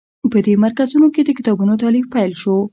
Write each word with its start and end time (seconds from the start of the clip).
په 0.31 0.37
دې 0.45 0.53
مرکزونو 0.63 1.07
کې 1.13 1.21
د 1.23 1.29
کتابونو 1.37 1.73
تألیف 1.83 2.05
پیل 2.13 2.31
شو. 2.41 2.55